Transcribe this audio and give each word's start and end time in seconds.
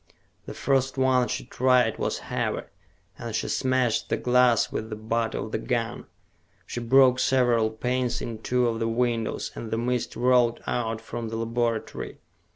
The 0.47 0.55
first 0.55 0.97
one 0.97 1.27
she 1.27 1.45
tried 1.45 1.99
was 1.99 2.17
heavy, 2.33 2.61
and 3.19 3.35
she 3.35 3.47
smashed 3.47 4.09
the 4.09 4.17
glass 4.17 4.71
with 4.71 4.89
the 4.89 4.95
butt 4.95 5.35
of 5.35 5.51
the 5.51 5.59
gun. 5.59 6.07
She 6.65 6.79
broke 6.79 7.19
several 7.19 7.69
panes 7.69 8.19
in 8.19 8.39
two 8.41 8.67
of 8.67 8.79
the 8.79 8.87
windows, 8.89 9.51
and 9.53 9.69
the 9.69 9.77
mist 9.77 10.15
rolled 10.15 10.59
out 10.65 11.01
from 11.01 11.29
the 11.29 11.35
laboratory. 11.37 12.17